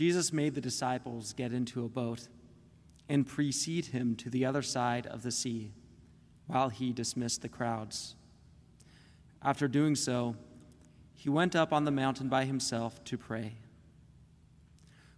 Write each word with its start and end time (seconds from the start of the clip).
Jesus 0.00 0.32
made 0.32 0.54
the 0.54 0.62
disciples 0.62 1.34
get 1.34 1.52
into 1.52 1.84
a 1.84 1.88
boat 1.90 2.26
and 3.06 3.26
precede 3.26 3.84
him 3.84 4.16
to 4.16 4.30
the 4.30 4.46
other 4.46 4.62
side 4.62 5.06
of 5.06 5.22
the 5.22 5.30
sea 5.30 5.74
while 6.46 6.70
he 6.70 6.90
dismissed 6.90 7.42
the 7.42 7.50
crowds. 7.50 8.14
After 9.42 9.68
doing 9.68 9.94
so, 9.94 10.36
he 11.12 11.28
went 11.28 11.54
up 11.54 11.70
on 11.70 11.84
the 11.84 11.90
mountain 11.90 12.30
by 12.30 12.46
himself 12.46 13.04
to 13.04 13.18
pray. 13.18 13.56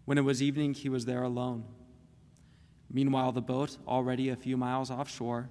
When 0.04 0.18
it 0.18 0.22
was 0.22 0.42
evening, 0.42 0.74
he 0.74 0.88
was 0.88 1.04
there 1.04 1.22
alone. 1.22 1.62
Meanwhile, 2.90 3.30
the 3.30 3.40
boat, 3.40 3.78
already 3.86 4.30
a 4.30 4.34
few 4.34 4.56
miles 4.56 4.90
offshore, 4.90 5.48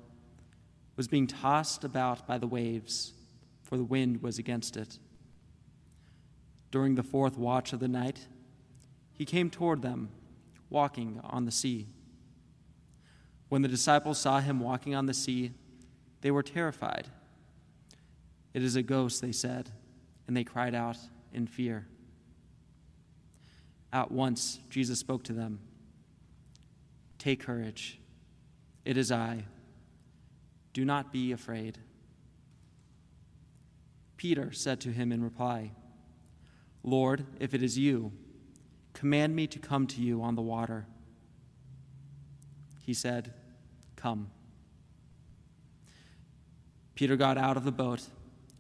was 0.98 1.08
being 1.08 1.26
tossed 1.26 1.86
about 1.86 2.28
by 2.28 2.38
the 2.38 2.48
waves, 2.48 3.14
for 3.64 3.78
the 3.78 3.86
wind 3.86 4.22
was 4.22 4.38
against 4.38 4.76
it. 4.76 5.00
During 6.70 6.96
the 6.96 7.02
fourth 7.02 7.38
watch 7.38 7.72
of 7.72 7.80
the 7.80 7.88
night, 7.88 8.28
he 9.22 9.26
came 9.26 9.52
toward 9.52 9.84
them, 9.84 10.10
walking 10.72 11.22
on 11.24 11.46
the 11.46 11.52
sea. 11.52 11.86
When 13.50 13.62
the 13.62 13.68
disciples 13.68 14.18
saw 14.18 14.40
him 14.40 14.60
walking 14.60 14.96
on 14.96 15.06
the 15.06 15.14
sea, 15.14 15.52
they 16.22 16.32
were 16.32 16.42
terrified. 16.42 17.06
It 18.56 18.64
is 18.64 18.76
a 18.76 18.82
ghost, 18.82 19.22
they 19.22 19.32
said, 19.32 19.70
and 20.26 20.36
they 20.36 20.44
cried 20.44 20.74
out 20.74 20.98
in 21.32 21.46
fear. 21.46 21.86
At 23.94 24.10
once, 24.10 24.60
Jesus 24.72 24.98
spoke 24.98 25.22
to 25.26 25.34
them 25.34 25.60
Take 27.20 27.42
courage. 27.42 28.00
It 28.86 28.98
is 28.98 29.12
I. 29.12 29.46
Do 30.74 30.84
not 30.84 31.14
be 31.14 31.32
afraid. 31.32 31.78
Peter 34.18 34.52
said 34.52 34.82
to 34.82 34.90
him 34.90 35.12
in 35.12 35.24
reply, 35.24 35.74
Lord, 36.82 37.24
if 37.40 37.54
it 37.54 37.62
is 37.62 37.78
you, 37.78 38.14
command 39.02 39.36
me 39.36 39.48
to 39.48 39.58
come 39.58 39.88
to 39.88 40.00
you 40.00 40.22
on 40.22 40.36
the 40.36 40.44
water. 40.44 40.86
He 42.84 42.94
said, 42.94 43.34
Come. 43.96 44.30
Peter 46.94 47.16
got 47.16 47.36
out 47.36 47.58
of 47.58 47.64
the 47.64 47.72
boat 47.72 48.04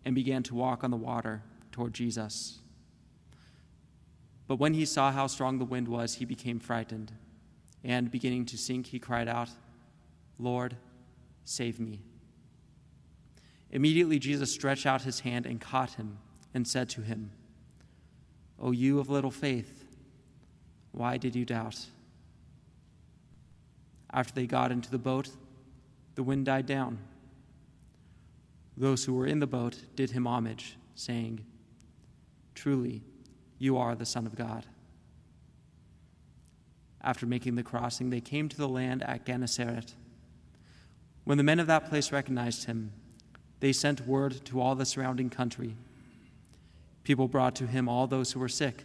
and 0.03 0.16
began 0.16 0.42
to 0.42 0.56
walk 0.56 0.83
on 0.83 0.89
the 0.89 0.98
water 0.98 1.44
toward 1.72 1.94
Jesus. 1.94 2.58
But 4.48 4.56
when 4.56 4.73
he 4.73 4.83
saw 4.83 5.11
how 5.11 5.28
strong 5.28 5.59
the 5.59 5.64
wind 5.64 5.88
was, 5.88 6.16
he 6.16 6.25
became 6.25 6.59
frightened, 6.59 7.11
and 7.83 8.09
beginning 8.09 8.48
to 8.48 8.58
sink, 8.58 8.88
he 8.88 8.98
cried 8.98 9.28
out, 9.28 9.50
Lord, 10.39 10.76
save 11.45 11.80
me. 11.80 12.02
Immediately 13.70 14.17
Jesus 14.17 14.52
stretched 14.52 14.88
out 14.88 15.03
his 15.03 15.20
hand 15.20 15.45
and 15.45 15.61
caught 15.61 15.92
him 15.92 16.17
and 16.52 16.67
said 16.67 16.89
to 16.89 17.02
him, 17.02 17.30
O 18.59 18.72
you 18.72 19.00
of 19.00 19.08
little 19.08 19.30
faith, 19.30 19.80
why 21.02 21.17
did 21.17 21.35
you 21.35 21.45
doubt? 21.45 21.88
After 24.14 24.36
they 24.36 24.45
got 24.45 24.71
into 24.71 24.92
the 24.92 24.99
boat, 24.99 25.30
the 26.14 26.21
wind 26.21 26.45
died 26.45 26.67
down. 26.67 26.99
Those 28.77 29.03
who 29.03 29.15
were 29.15 29.26
in 29.26 29.39
the 29.39 29.48
boat 29.48 29.80
did 29.95 30.11
him 30.11 30.27
homage, 30.27 30.77
saying, 30.93 31.43
Truly, 32.53 33.02
you 33.58 33.80
are 33.80 33.95
the 33.95 34.05
Son 34.05 34.27
of 34.27 34.36
God. 34.36 34.67
After 37.02 37.26
making 37.26 37.55
the 37.55 37.64
crossing, 37.64 38.11
they 38.11 38.21
came 38.21 38.47
to 38.47 38.58
the 38.58 38.70
land 38.70 39.02
at 39.02 39.26
Gennesaret. 39.26 39.95
When 41.23 41.39
the 41.39 41.43
men 41.43 41.59
of 41.59 41.65
that 41.65 41.89
place 41.89 42.11
recognized 42.11 42.65
him, 42.65 42.92
they 43.59 43.73
sent 43.73 44.05
word 44.05 44.45
to 44.45 44.61
all 44.61 44.76
the 44.76 44.86
surrounding 44.86 45.31
country. 45.31 45.76
People 47.03 47.27
brought 47.27 47.55
to 47.55 47.65
him 47.65 47.89
all 47.89 48.05
those 48.05 48.33
who 48.33 48.39
were 48.39 48.47
sick 48.47 48.83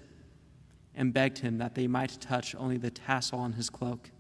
and 0.97 1.13
begged 1.13 1.39
him 1.39 1.59
that 1.59 1.75
they 1.75 1.87
might 1.87 2.19
touch 2.21 2.55
only 2.55 2.79
the 2.79 2.91
tassel 2.91 3.39
on 3.39 3.53
his 3.53 3.69
cloak. 3.69 4.11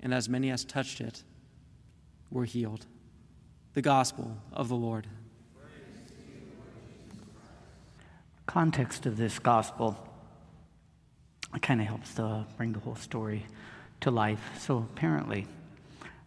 And 0.00 0.12
as 0.14 0.28
many 0.28 0.50
as 0.50 0.64
touched 0.64 1.00
it 1.00 1.22
were 2.30 2.44
healed. 2.44 2.86
The 3.74 3.82
Gospel 3.82 4.36
of 4.52 4.68
the 4.68 4.76
Lord. 4.76 5.06
Context 8.46 9.06
of 9.06 9.16
this 9.16 9.38
Gospel 9.38 9.98
kind 11.60 11.80
of 11.80 11.86
helps 11.86 12.14
to 12.14 12.46
bring 12.56 12.72
the 12.72 12.80
whole 12.80 12.96
story 12.96 13.46
to 14.00 14.10
life. 14.10 14.40
So 14.58 14.78
apparently, 14.78 15.46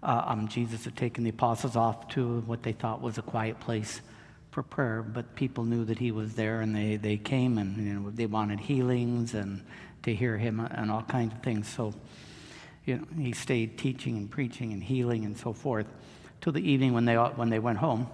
uh, 0.01 0.23
um, 0.25 0.47
Jesus 0.47 0.85
had 0.85 0.95
taken 0.95 1.23
the 1.23 1.29
apostles 1.31 1.75
off 1.75 2.07
to 2.09 2.41
what 2.41 2.63
they 2.63 2.71
thought 2.71 3.01
was 3.01 3.17
a 3.17 3.21
quiet 3.21 3.59
place 3.59 4.01
for 4.51 4.63
prayer, 4.63 5.03
but 5.03 5.35
people 5.35 5.63
knew 5.63 5.85
that 5.85 5.99
he 5.99 6.11
was 6.11 6.33
there, 6.33 6.61
and 6.61 6.75
they, 6.75 6.95
they 6.95 7.17
came 7.17 7.57
and 7.57 7.77
you 7.77 7.93
know, 7.93 8.09
they 8.09 8.25
wanted 8.25 8.59
healings 8.59 9.33
and 9.33 9.63
to 10.03 10.15
hear 10.15 10.37
him 10.37 10.59
and 10.59 10.89
all 10.89 11.03
kinds 11.03 11.33
of 11.33 11.43
things. 11.43 11.67
So, 11.67 11.93
you 12.85 12.97
know, 12.97 13.05
he 13.21 13.33
stayed 13.33 13.77
teaching 13.77 14.17
and 14.17 14.31
preaching 14.31 14.73
and 14.73 14.83
healing 14.83 15.25
and 15.25 15.37
so 15.37 15.53
forth 15.53 15.87
till 16.41 16.53
the 16.53 16.61
evening 16.61 16.93
when 16.93 17.05
they 17.05 17.15
when 17.15 17.49
they 17.49 17.59
went 17.59 17.79
home, 17.79 18.07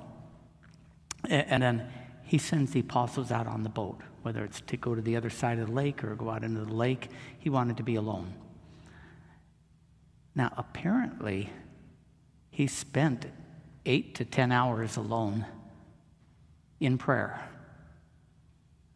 and 1.29 1.61
then 1.61 1.87
he 2.23 2.37
sends 2.37 2.71
the 2.71 2.79
apostles 2.79 3.31
out 3.31 3.47
on 3.47 3.63
the 3.63 3.69
boat, 3.69 3.99
whether 4.23 4.43
it's 4.43 4.61
to 4.61 4.77
go 4.77 4.95
to 4.95 5.01
the 5.01 5.15
other 5.15 5.29
side 5.29 5.59
of 5.59 5.67
the 5.67 5.73
lake 5.73 6.03
or 6.03 6.15
go 6.15 6.29
out 6.29 6.43
into 6.43 6.65
the 6.65 6.73
lake. 6.73 7.09
He 7.37 7.49
wanted 7.49 7.77
to 7.77 7.83
be 7.83 7.95
alone. 7.95 8.33
Now, 10.35 10.51
apparently, 10.57 11.51
he 12.49 12.65
spent 12.65 13.27
eight 13.85 14.15
to 14.15 14.25
ten 14.25 14.51
hours 14.51 14.97
alone 14.97 15.45
in 16.79 16.97
prayer 16.97 17.39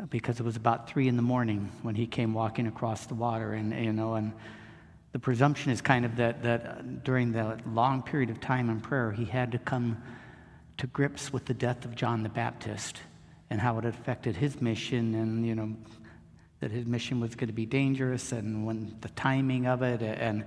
because 0.10 0.40
it 0.40 0.44
was 0.44 0.56
about 0.56 0.90
three 0.90 1.08
in 1.08 1.16
the 1.16 1.24
morning 1.24 1.72
when 1.82 1.96
he 1.96 2.06
came 2.06 2.34
walking 2.34 2.68
across 2.68 3.06
the 3.08 3.16
water. 3.16 3.54
And 3.54 3.74
you 3.74 3.94
know 3.94 4.16
and 4.16 4.34
the 5.12 5.20
presumption 5.20 5.72
is 5.72 5.82
kind 5.82 6.06
of 6.06 6.16
that 6.18 6.44
that 6.44 7.04
during 7.04 7.32
the 7.32 7.58
long 7.66 8.04
period 8.04 8.30
of 8.30 8.40
time 8.40 8.70
in 8.70 8.80
prayer 8.80 9.12
he 9.12 9.26
had 9.26 9.52
to 9.54 9.58
come 9.58 10.02
to 10.78 10.88
grips 10.88 11.34
with 11.34 11.46
the 11.46 11.54
death 11.54 11.86
of 11.86 11.96
John 11.96 12.24
the 12.24 12.30
Baptist 12.30 13.02
and 13.50 13.60
how 13.60 13.80
it 13.80 13.86
affected 13.86 14.36
his 14.36 14.62
mission 14.62 15.16
and 15.16 15.46
you 15.46 15.56
know 15.56 15.76
that 16.60 16.72
his 16.72 16.86
mission 16.86 17.20
was 17.20 17.36
going 17.36 17.48
to 17.48 17.54
be 17.54 17.66
dangerous 17.66 18.32
and 18.32 18.66
when 18.66 18.96
the 19.02 19.10
timing 19.10 19.66
of 19.66 19.82
it 19.82 20.02
and 20.02 20.44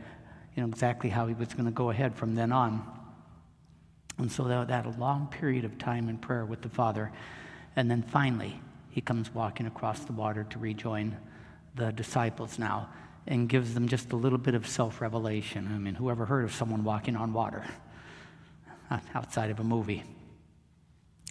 you 0.54 0.62
know 0.62 0.68
exactly 0.68 1.10
how 1.10 1.26
he 1.26 1.34
was 1.34 1.48
going 1.48 1.64
to 1.64 1.70
go 1.70 1.90
ahead 1.90 2.14
from 2.14 2.34
then 2.34 2.52
on 2.52 2.99
and 4.20 4.30
so 4.30 4.44
that, 4.44 4.68
that 4.68 4.86
a 4.86 4.90
long 4.90 5.28
period 5.28 5.64
of 5.64 5.78
time 5.78 6.08
in 6.08 6.18
prayer 6.18 6.44
with 6.44 6.62
the 6.62 6.68
Father. 6.68 7.10
And 7.76 7.90
then 7.90 8.02
finally, 8.02 8.60
he 8.90 9.00
comes 9.00 9.34
walking 9.34 9.66
across 9.66 10.00
the 10.00 10.12
water 10.12 10.44
to 10.50 10.58
rejoin 10.58 11.16
the 11.74 11.92
disciples 11.92 12.58
now 12.58 12.88
and 13.26 13.48
gives 13.48 13.74
them 13.74 13.88
just 13.88 14.12
a 14.12 14.16
little 14.16 14.38
bit 14.38 14.54
of 14.54 14.66
self 14.66 15.00
revelation. 15.00 15.70
I 15.74 15.78
mean, 15.78 15.94
whoever 15.94 16.26
heard 16.26 16.44
of 16.44 16.52
someone 16.52 16.84
walking 16.84 17.16
on 17.16 17.32
water 17.32 17.64
uh, 18.90 18.98
outside 19.14 19.50
of 19.50 19.60
a 19.60 19.64
movie? 19.64 20.04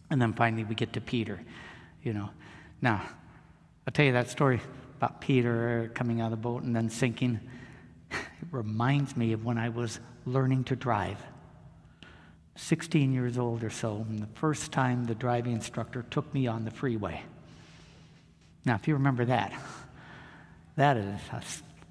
And 0.10 0.22
then 0.22 0.34
finally, 0.34 0.64
we 0.64 0.76
get 0.76 0.94
to 0.94 1.02
Peter, 1.02 1.40
you 2.02 2.14
know. 2.14 2.30
Now, 2.82 3.04
I'll 3.86 3.94
tell 3.94 4.06
you 4.06 4.14
that 4.14 4.30
story 4.30 4.62
about 4.98 5.22
Peter 5.22 5.92
coming 5.94 6.22
out 6.22 6.26
of 6.26 6.32
the 6.32 6.38
boat 6.38 6.64
and 6.64 6.76
then 6.76 6.90
sinking. 6.90 7.40
It 8.12 8.48
reminds 8.52 9.18
me 9.18 9.34
of 9.34 9.44
when 9.44 9.58
I 9.58 9.68
was 9.68 10.00
learning 10.26 10.64
to 10.66 10.76
drive. 10.76 11.18
16 12.60 13.14
years 13.14 13.38
old 13.38 13.64
or 13.64 13.70
so, 13.70 14.06
and 14.10 14.20
the 14.20 14.40
first 14.40 14.72
time 14.72 15.06
the 15.06 15.16
driving 15.16 15.54
instructor 15.54 16.06
took 16.12 16.32
me 16.34 16.48
on 16.48 16.66
the 16.66 16.72
freeway. 16.72 17.22
Now, 18.66 18.76
if 18.76 18.88
you 18.88 18.96
remember 18.96 19.26
that, 19.26 19.54
that 20.76 20.98
is 20.98 21.20
a 21.32 21.42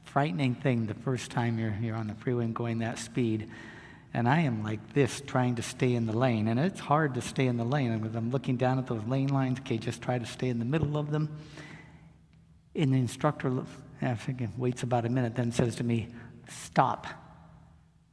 frightening 0.05 0.55
thing 0.55 0.87
the 0.87 0.95
first 0.95 1.31
time 1.31 1.59
you're, 1.59 1.77
you're 1.81 1.97
on 1.97 2.07
the 2.07 2.15
freeway 2.15 2.45
and 2.45 2.55
going 2.55 2.79
that 2.79 2.99
speed. 2.99 3.51
And 4.15 4.29
I 4.29 4.41
am 4.41 4.63
like 4.63 4.95
this 4.95 5.23
trying 5.27 5.57
to 5.57 5.63
stay 5.63 5.95
in 5.95 6.07
the 6.07 6.17
lane. 6.17 6.49
And 6.49 6.59
it's 6.61 6.81
hard 6.81 7.15
to 7.15 7.21
stay 7.21 7.47
in 7.47 7.57
the 7.57 7.65
lane 7.65 7.93
I'm 8.15 8.31
looking 8.31 8.57
down 8.57 8.79
at 8.79 8.87
those 8.87 9.05
lane 9.05 9.29
lines. 9.29 9.61
Okay, 9.61 9.79
just 9.79 10.01
try 10.01 10.19
to 10.19 10.27
stay 10.27 10.49
in 10.49 10.59
the 10.59 10.65
middle 10.65 10.97
of 10.97 11.11
them. 11.11 11.29
And 12.75 12.93
the 12.93 12.99
instructor 12.99 13.65
I 14.01 14.15
think 14.15 14.43
waits 14.57 14.83
about 14.83 15.05
a 15.05 15.09
minute, 15.09 15.35
then 15.35 15.53
says 15.53 15.77
to 15.77 15.85
me, 15.85 16.09
Stop. 16.49 17.07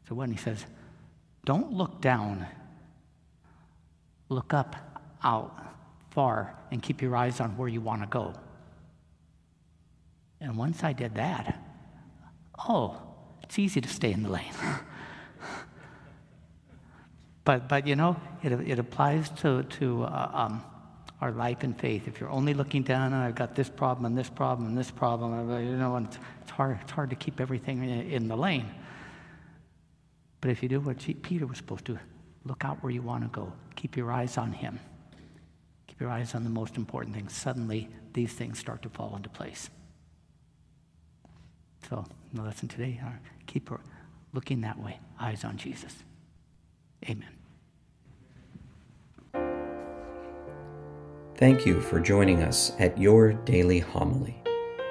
So 0.08 0.16
when 0.16 0.32
he 0.32 0.38
says, 0.38 0.66
don't 1.46 1.72
look 1.72 2.02
down. 2.02 2.46
Look 4.30 4.54
up, 4.54 4.76
out, 5.24 5.56
far, 6.10 6.56
and 6.72 6.82
keep 6.82 7.02
your 7.02 7.16
eyes 7.16 7.40
on 7.40 7.56
where 7.58 7.70
you 7.70 7.80
want 7.80 8.02
to 8.02 8.08
go. 8.08 8.34
And 10.42 10.58
once 10.58 10.84
I 10.84 10.94
did 10.94 11.16
that, 11.16 11.62
oh, 12.68 13.00
it's 13.44 13.60
easy 13.60 13.82
to 13.82 13.88
stay 13.88 14.12
in 14.12 14.24
the 14.24 14.30
lane. 14.30 14.54
but, 17.44 17.70
but 17.70 17.88
you 17.88 17.96
know, 17.96 18.20
it, 18.44 18.52
it 18.52 18.80
applies 18.80 19.30
to, 19.42 19.64
to 19.64 20.04
uh, 20.04 20.32
um, 20.34 20.64
our 21.22 21.32
life 21.32 21.64
and 21.64 21.80
faith. 21.80 22.08
If 22.08 22.20
you're 22.20 22.32
only 22.32 22.54
looking 22.54 22.82
down, 22.82 23.14
oh, 23.14 23.20
I've 23.20 23.36
got 23.36 23.56
this 23.56 23.70
problem 23.70 24.06
and 24.06 24.18
this 24.18 24.30
problem 24.30 24.68
and 24.68 24.78
this 24.78 24.92
problem, 24.92 25.50
you 25.64 25.78
know, 25.78 25.96
it's, 25.98 26.18
it's, 26.42 26.52
hard, 26.52 26.80
it's 26.82 26.92
hard 26.92 27.12
to 27.12 27.16
keep 27.16 27.40
everything 27.40 27.84
in, 27.84 28.12
in 28.12 28.28
the 28.28 28.36
lane. 28.36 28.70
But 30.42 30.52
if 30.52 30.62
you 30.62 30.70
do 30.70 30.80
what 30.80 30.98
Peter 31.22 31.48
was 31.48 31.58
supposed 31.58 31.86
to, 31.86 32.00
look 32.44 32.64
out 32.64 32.84
where 32.84 32.92
you 32.92 33.02
want 33.02 33.24
to 33.24 33.30
go. 33.30 33.52
Keep 33.76 33.98
your 33.98 34.12
eyes 34.12 34.38
on 34.38 34.52
him. 34.52 34.80
Keep 35.88 36.02
your 36.02 36.10
eyes 36.10 36.36
on 36.36 36.44
the 36.44 36.50
most 36.50 36.78
important 36.78 37.16
things. 37.16 37.34
Suddenly, 37.34 37.90
these 38.14 38.34
things 38.34 38.60
start 38.60 38.82
to 38.84 38.90
fall 38.90 39.16
into 39.16 39.30
place. 39.30 39.70
So, 41.90 42.06
the 42.34 42.42
lesson 42.42 42.68
today, 42.68 43.00
keep 43.46 43.70
looking 44.34 44.62
that 44.62 44.80
way, 44.80 45.00
eyes 45.20 45.44
on 45.44 45.58
Jesus. 45.58 45.96
Amen. 47.10 47.30
Thank 51.38 51.66
you 51.66 51.82
for 51.82 52.00
joining 52.00 52.44
us 52.44 52.72
at 52.80 52.98
your 52.98 53.34
daily 53.34 53.80
homily. 53.80 54.42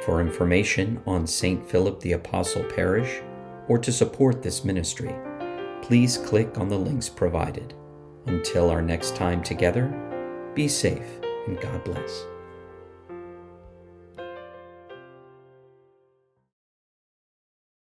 For 0.05 0.21
information 0.21 1.01
on 1.07 1.27
St. 1.27 1.67
Philip 1.69 2.01
the 2.01 2.13
Apostle 2.13 2.65
Parish 2.65 3.23
or 3.69 3.79
to 3.79 3.91
support 3.91 4.43
this 4.43 4.63
ministry, 4.63 5.15
please 5.85 6.17
click 6.17 6.57
on 6.57 6.71
the 6.71 6.79
links 6.79 7.11
provided. 7.11 7.75
Until 8.25 8.71
our 8.71 8.81
next 8.81 9.15
time 9.15 9.43
together, 9.43 9.93
be 10.55 10.67
safe 10.67 11.21
and 11.47 11.61
God 11.61 11.85
bless. 11.85 12.25